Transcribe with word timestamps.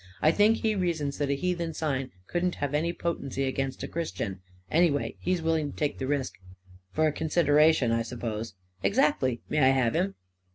I 0.19 0.31
think 0.31 0.57
he 0.57 0.73
reasons 0.73 1.19
that 1.19 1.29
a 1.29 1.33
heathen 1.35 1.75
sigh 1.75 2.09
couldn't 2.25 2.55
have 2.55 2.73
any 2.73 2.91
potency 2.91 3.43
against 3.43 3.83
a 3.83 3.87
Christian. 3.87 4.39
Any 4.71 4.89
way, 4.89 5.15
he 5.19 5.31
is 5.31 5.43
willing 5.43 5.69
to 5.69 5.77
take 5.77 5.99
the 5.99 6.07
risk." 6.07 6.39
44 6.93 6.95
For 6.95 7.07
a 7.07 7.11
consideration, 7.11 7.91
I 7.91 8.01
suppose?"" 8.01 8.55
Exactly. 8.81 9.41
May 9.47 9.59
I 9.59 9.69
have 9.69 9.95
him? 9.95 10.15